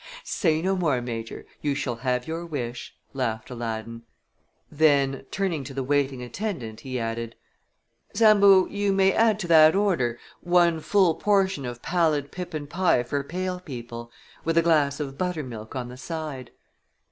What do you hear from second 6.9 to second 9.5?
added, "Sambo, you may add to